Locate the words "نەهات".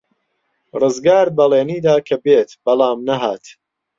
3.09-3.45